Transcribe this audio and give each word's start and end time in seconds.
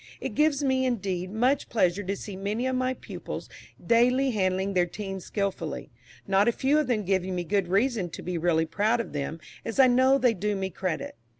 It 0.19 0.33
gives 0.33 0.63
me, 0.63 0.83
indeed, 0.87 1.29
much 1.29 1.69
pleasure 1.69 2.01
to 2.01 2.15
see 2.15 2.35
many 2.35 2.65
of 2.65 2.75
my 2.75 2.95
pupils 2.95 3.49
daily 3.85 4.31
handling 4.31 4.73
their 4.73 4.87
teams 4.87 5.25
skilfully; 5.25 5.91
not 6.25 6.47
a 6.47 6.51
few 6.51 6.79
of 6.79 6.87
them 6.87 7.03
giving 7.03 7.35
me 7.35 7.43
good 7.43 7.67
reason 7.67 8.09
to 8.09 8.23
be 8.23 8.35
really 8.35 8.65
proud 8.65 8.99
of 8.99 9.13
them, 9.13 9.39
as 9.63 9.77
I 9.79 9.85
know 9.85 10.17
they 10.17 10.33
do 10.33 10.55
me 10.55 10.71
credit. 10.71 11.13